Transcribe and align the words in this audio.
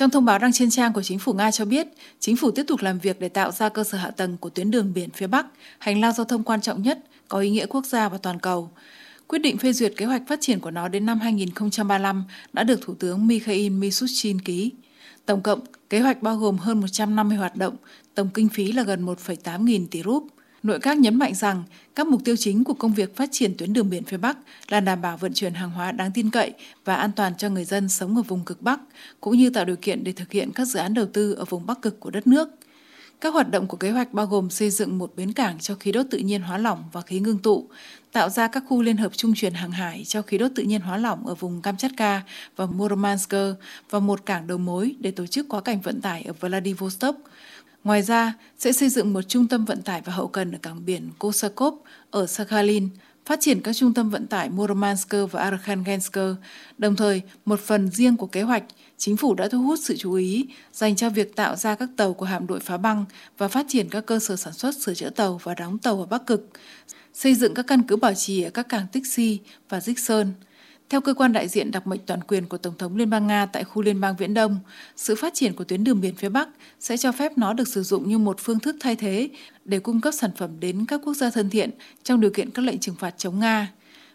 Trong 0.00 0.10
thông 0.10 0.24
báo 0.24 0.38
đăng 0.38 0.52
trên 0.52 0.70
trang 0.70 0.92
của 0.92 1.02
chính 1.02 1.18
phủ 1.18 1.32
Nga 1.32 1.50
cho 1.50 1.64
biết, 1.64 1.86
chính 2.20 2.36
phủ 2.36 2.50
tiếp 2.50 2.62
tục 2.66 2.80
làm 2.80 2.98
việc 2.98 3.20
để 3.20 3.28
tạo 3.28 3.52
ra 3.52 3.68
cơ 3.68 3.84
sở 3.84 3.98
hạ 3.98 4.10
tầng 4.10 4.36
của 4.36 4.50
tuyến 4.50 4.70
đường 4.70 4.92
biển 4.94 5.10
phía 5.10 5.26
Bắc, 5.26 5.46
hành 5.78 6.00
lang 6.00 6.12
giao 6.12 6.24
thông 6.24 6.44
quan 6.44 6.60
trọng 6.60 6.82
nhất, 6.82 6.98
có 7.28 7.38
ý 7.38 7.50
nghĩa 7.50 7.66
quốc 7.66 7.86
gia 7.86 8.08
và 8.08 8.18
toàn 8.18 8.40
cầu. 8.40 8.70
Quyết 9.26 9.38
định 9.38 9.58
phê 9.58 9.72
duyệt 9.72 9.92
kế 9.96 10.04
hoạch 10.06 10.22
phát 10.28 10.38
triển 10.40 10.60
của 10.60 10.70
nó 10.70 10.88
đến 10.88 11.06
năm 11.06 11.20
2035 11.20 12.24
đã 12.52 12.62
được 12.64 12.80
Thủ 12.82 12.94
tướng 12.94 13.26
Mikhail 13.26 13.68
Mishustin 13.68 14.40
ký. 14.40 14.72
Tổng 15.26 15.42
cộng, 15.42 15.60
kế 15.90 16.00
hoạch 16.00 16.22
bao 16.22 16.36
gồm 16.36 16.58
hơn 16.58 16.80
150 16.80 17.36
hoạt 17.36 17.56
động, 17.56 17.76
tổng 18.14 18.28
kinh 18.34 18.48
phí 18.48 18.72
là 18.72 18.82
gần 18.82 19.06
1,8 19.06 19.64
nghìn 19.64 19.86
tỷ 19.86 20.02
rúp. 20.02 20.26
Nội 20.62 20.78
các 20.80 20.98
nhấn 20.98 21.18
mạnh 21.18 21.34
rằng 21.34 21.62
các 21.94 22.06
mục 22.06 22.20
tiêu 22.24 22.36
chính 22.36 22.64
của 22.64 22.74
công 22.74 22.94
việc 22.94 23.16
phát 23.16 23.28
triển 23.32 23.54
tuyến 23.58 23.72
đường 23.72 23.90
biển 23.90 24.04
phía 24.04 24.16
Bắc 24.16 24.36
là 24.68 24.80
đảm 24.80 25.02
bảo 25.02 25.16
vận 25.16 25.32
chuyển 25.32 25.54
hàng 25.54 25.70
hóa 25.70 25.92
đáng 25.92 26.10
tin 26.14 26.30
cậy 26.30 26.52
và 26.84 26.94
an 26.94 27.10
toàn 27.16 27.36
cho 27.38 27.48
người 27.48 27.64
dân 27.64 27.88
sống 27.88 28.16
ở 28.16 28.22
vùng 28.22 28.44
cực 28.44 28.62
Bắc, 28.62 28.80
cũng 29.20 29.36
như 29.36 29.50
tạo 29.50 29.64
điều 29.64 29.76
kiện 29.76 30.04
để 30.04 30.12
thực 30.12 30.32
hiện 30.32 30.50
các 30.54 30.64
dự 30.64 30.78
án 30.78 30.94
đầu 30.94 31.06
tư 31.06 31.32
ở 31.32 31.44
vùng 31.44 31.66
Bắc 31.66 31.82
cực 31.82 32.00
của 32.00 32.10
đất 32.10 32.26
nước. 32.26 32.48
Các 33.20 33.34
hoạt 33.34 33.50
động 33.50 33.66
của 33.66 33.76
kế 33.76 33.90
hoạch 33.90 34.12
bao 34.12 34.26
gồm 34.26 34.50
xây 34.50 34.70
dựng 34.70 34.98
một 34.98 35.12
bến 35.16 35.32
cảng 35.32 35.58
cho 35.58 35.74
khí 35.74 35.92
đốt 35.92 36.06
tự 36.10 36.18
nhiên 36.18 36.42
hóa 36.42 36.58
lỏng 36.58 36.84
và 36.92 37.00
khí 37.00 37.20
ngưng 37.20 37.38
tụ, 37.38 37.68
tạo 38.12 38.28
ra 38.28 38.48
các 38.48 38.64
khu 38.68 38.82
liên 38.82 38.96
hợp 38.96 39.12
trung 39.16 39.32
chuyển 39.36 39.54
hàng 39.54 39.70
hải 39.70 40.04
cho 40.04 40.22
khí 40.22 40.38
đốt 40.38 40.50
tự 40.54 40.62
nhiên 40.62 40.80
hóa 40.80 40.96
lỏng 40.96 41.26
ở 41.26 41.34
vùng 41.34 41.62
Kamchatka 41.62 42.22
và 42.56 42.66
Murmansk 42.66 43.34
và 43.90 43.98
một 43.98 44.26
cảng 44.26 44.46
đầu 44.46 44.58
mối 44.58 44.94
để 45.00 45.10
tổ 45.10 45.26
chức 45.26 45.48
quá 45.48 45.60
cảnh 45.60 45.80
vận 45.80 46.00
tải 46.00 46.22
ở 46.22 46.32
Vladivostok. 46.32 47.16
Ngoài 47.84 48.02
ra, 48.02 48.34
sẽ 48.58 48.72
xây 48.72 48.88
dựng 48.88 49.12
một 49.12 49.22
trung 49.22 49.48
tâm 49.48 49.64
vận 49.64 49.82
tải 49.82 50.02
và 50.04 50.12
hậu 50.12 50.28
cần 50.28 50.52
ở 50.52 50.58
cảng 50.62 50.84
biển 50.84 51.10
Kosakov 51.18 51.74
ở 52.10 52.26
Sakhalin, 52.26 52.88
phát 53.26 53.40
triển 53.40 53.60
các 53.60 53.72
trung 53.72 53.94
tâm 53.94 54.10
vận 54.10 54.26
tải 54.26 54.50
Murmansk 54.50 55.14
và 55.30 55.42
Arkhangelsk. 55.42 56.18
Đồng 56.78 56.96
thời, 56.96 57.22
một 57.44 57.60
phần 57.60 57.90
riêng 57.90 58.16
của 58.16 58.26
kế 58.26 58.42
hoạch, 58.42 58.64
chính 58.96 59.16
phủ 59.16 59.34
đã 59.34 59.48
thu 59.48 59.62
hút 59.62 59.78
sự 59.82 59.96
chú 59.96 60.12
ý 60.12 60.46
dành 60.72 60.96
cho 60.96 61.10
việc 61.10 61.36
tạo 61.36 61.56
ra 61.56 61.74
các 61.74 61.88
tàu 61.96 62.12
của 62.12 62.26
hạm 62.26 62.46
đội 62.46 62.60
phá 62.60 62.76
băng 62.76 63.04
và 63.38 63.48
phát 63.48 63.66
triển 63.68 63.88
các 63.88 64.06
cơ 64.06 64.18
sở 64.18 64.36
sản 64.36 64.52
xuất 64.52 64.74
sửa 64.74 64.94
chữa 64.94 65.10
tàu 65.10 65.40
và 65.42 65.54
đóng 65.54 65.78
tàu 65.78 66.00
ở 66.00 66.06
Bắc 66.06 66.26
Cực, 66.26 66.48
xây 67.14 67.34
dựng 67.34 67.54
các 67.54 67.66
căn 67.68 67.82
cứ 67.82 67.96
bảo 67.96 68.14
trì 68.14 68.42
ở 68.42 68.50
các 68.50 68.68
cảng 68.68 68.86
Tixi 68.92 69.38
và 69.68 69.80
Dích 69.80 69.98
Sơn. 69.98 70.32
Theo 70.90 71.00
cơ 71.00 71.14
quan 71.14 71.32
đại 71.32 71.48
diện 71.48 71.70
đặc 71.70 71.86
mệnh 71.86 72.00
toàn 72.06 72.20
quyền 72.28 72.46
của 72.46 72.58
Tổng 72.58 72.74
thống 72.78 72.96
Liên 72.96 73.10
bang 73.10 73.26
Nga 73.26 73.46
tại 73.46 73.64
khu 73.64 73.82
Liên 73.82 74.00
bang 74.00 74.16
Viễn 74.16 74.34
Đông, 74.34 74.58
sự 74.96 75.14
phát 75.14 75.34
triển 75.34 75.54
của 75.54 75.64
tuyến 75.64 75.84
đường 75.84 76.00
biển 76.00 76.14
phía 76.14 76.28
Bắc 76.28 76.48
sẽ 76.80 76.96
cho 76.96 77.12
phép 77.12 77.38
nó 77.38 77.52
được 77.52 77.68
sử 77.68 77.82
dụng 77.82 78.08
như 78.08 78.18
một 78.18 78.36
phương 78.40 78.60
thức 78.60 78.76
thay 78.80 78.96
thế 78.96 79.28
để 79.64 79.78
cung 79.78 80.00
cấp 80.00 80.14
sản 80.14 80.30
phẩm 80.36 80.50
đến 80.60 80.84
các 80.88 81.00
quốc 81.04 81.14
gia 81.14 81.30
thân 81.30 81.50
thiện 81.50 81.70
trong 82.02 82.20
điều 82.20 82.30
kiện 82.30 82.50
các 82.50 82.64
lệnh 82.64 82.78
trừng 82.78 82.94
phạt 82.94 83.14
chống 83.18 83.38
Nga. 83.38 83.72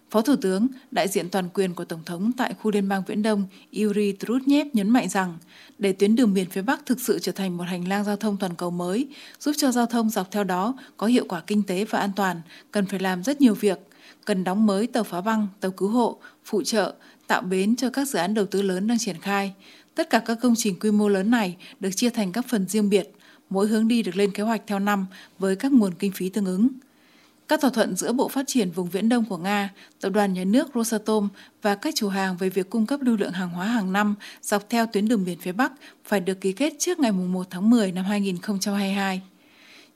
Phó 0.09 0.21
Thủ 0.21 0.35
tướng, 0.35 0.67
đại 0.91 1.07
diện 1.07 1.29
toàn 1.29 1.49
quyền 1.53 1.73
của 1.73 1.85
Tổng 1.85 2.03
thống 2.05 2.31
tại 2.37 2.53
khu 2.61 2.71
Liên 2.71 2.89
bang 2.89 3.03
Viễn 3.07 3.23
Đông 3.23 3.43
Yuri 3.79 4.15
Trutnev 4.19 4.67
nhấn 4.73 4.89
mạnh 4.89 5.09
rằng 5.09 5.37
để 5.79 5.93
tuyến 5.93 6.15
đường 6.15 6.33
biển 6.33 6.49
phía 6.49 6.61
Bắc 6.61 6.85
thực 6.85 7.01
sự 7.01 7.19
trở 7.19 7.31
thành 7.31 7.57
một 7.57 7.63
hành 7.63 7.87
lang 7.87 8.03
giao 8.03 8.15
thông 8.15 8.37
toàn 8.37 8.55
cầu 8.55 8.71
mới, 8.71 9.07
giúp 9.39 9.51
cho 9.57 9.71
giao 9.71 9.85
thông 9.85 10.09
dọc 10.09 10.31
theo 10.31 10.43
đó 10.43 10.77
có 10.97 11.07
hiệu 11.07 11.25
quả 11.27 11.41
kinh 11.47 11.63
tế 11.63 11.85
và 11.85 11.99
an 11.99 12.11
toàn, 12.15 12.41
cần 12.71 12.85
phải 12.85 12.99
làm 12.99 13.23
rất 13.23 13.41
nhiều 13.41 13.53
việc– 13.53 13.79
cần 14.25 14.43
đóng 14.43 14.65
mới 14.65 14.87
tàu 14.87 15.03
phá 15.03 15.21
băng, 15.21 15.47
tàu 15.59 15.71
cứu 15.71 15.89
hộ, 15.89 16.19
phụ 16.45 16.63
trợ, 16.63 16.93
tạo 17.27 17.41
bến 17.41 17.75
cho 17.75 17.89
các 17.89 18.07
dự 18.07 18.19
án 18.19 18.33
đầu 18.33 18.45
tư 18.45 18.61
lớn 18.61 18.87
đang 18.87 18.97
triển 18.97 19.19
khai. 19.21 19.53
Tất 19.95 20.09
cả 20.09 20.19
các 20.19 20.37
công 20.41 20.53
trình 20.57 20.79
quy 20.79 20.91
mô 20.91 21.07
lớn 21.07 21.31
này 21.31 21.57
được 21.79 21.89
chia 21.95 22.09
thành 22.09 22.31
các 22.31 22.45
phần 22.49 22.67
riêng 22.67 22.89
biệt, 22.89 23.11
mỗi 23.49 23.67
hướng 23.67 23.87
đi 23.87 24.03
được 24.03 24.15
lên 24.15 24.31
kế 24.31 24.43
hoạch 24.43 24.61
theo 24.67 24.79
năm 24.79 25.05
với 25.39 25.55
các 25.55 25.71
nguồn 25.71 25.93
kinh 25.93 26.11
phí 26.11 26.29
tương 26.29 26.45
ứng. 26.45 26.67
Các 27.47 27.61
thỏa 27.61 27.69
thuận 27.69 27.95
giữa 27.95 28.13
Bộ 28.13 28.27
Phát 28.27 28.43
triển 28.47 28.71
Vùng 28.71 28.89
Viễn 28.89 29.09
Đông 29.09 29.25
của 29.25 29.37
Nga, 29.37 29.73
Tập 30.01 30.09
đoàn 30.09 30.33
Nhà 30.33 30.43
nước 30.43 30.67
Rosatom 30.75 31.29
và 31.61 31.75
các 31.75 31.95
chủ 31.95 32.09
hàng 32.09 32.37
về 32.37 32.49
việc 32.49 32.69
cung 32.69 32.85
cấp 32.85 32.99
lưu 33.01 33.17
lượng 33.17 33.31
hàng 33.31 33.49
hóa 33.49 33.65
hàng 33.65 33.93
năm 33.93 34.15
dọc 34.41 34.69
theo 34.69 34.85
tuyến 34.85 35.07
đường 35.07 35.25
biển 35.25 35.39
phía 35.39 35.51
Bắc 35.51 35.71
phải 36.03 36.19
được 36.19 36.41
ký 36.41 36.51
kết 36.51 36.73
trước 36.79 36.99
ngày 36.99 37.11
1 37.11 37.47
tháng 37.49 37.69
10 37.69 37.91
năm 37.91 38.05
2022. 38.05 39.21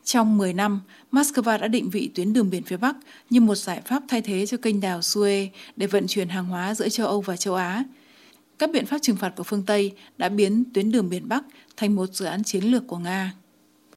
Trong 0.10 0.38
10 0.38 0.54
năm, 0.54 0.82
Moscow 1.12 1.60
đã 1.60 1.68
định 1.68 1.90
vị 1.90 2.12
tuyến 2.16 2.34
đường 2.34 2.50
biển 2.50 2.64
phía 2.64 2.78
Bắc 2.78 2.96
như 3.30 3.42
một 3.42 3.56
giải 3.56 3.82
pháp 3.86 4.04
thay 4.08 4.22
thế 4.22 4.46
cho 4.46 4.58
kênh 4.58 4.82
đào 4.82 5.00
Suez 5.00 5.48
để 5.76 5.88
vận 5.88 6.08
chuyển 6.08 6.30
hàng 6.30 6.46
hóa 6.46 6.76
giữa 6.76 6.90
châu 6.90 7.08
Âu 7.08 7.22
và 7.22 7.38
châu 7.38 7.56
Á. 7.56 7.84
Các 8.60 8.72
biện 8.72 8.86
pháp 8.86 8.98
trừng 9.02 9.16
phạt 9.16 9.34
của 9.36 9.44
phương 9.44 9.66
Tây 9.66 9.92
đã 10.18 10.30
biến 10.30 10.64
tuyến 10.74 10.92
đường 10.92 11.10
biển 11.10 11.30
Bắc 11.30 11.44
thành 11.78 11.96
một 11.96 12.14
dự 12.14 12.26
án 12.26 12.44
chiến 12.44 12.64
lược 12.64 12.88
của 12.88 12.98
Nga. 12.98 13.34